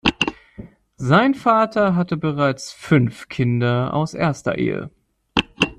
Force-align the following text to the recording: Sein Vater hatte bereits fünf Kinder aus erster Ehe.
Sein 0.97 1.35
Vater 1.35 1.95
hatte 1.95 2.17
bereits 2.17 2.73
fünf 2.73 3.27
Kinder 3.27 3.93
aus 3.93 4.15
erster 4.15 4.57
Ehe. 4.57 4.89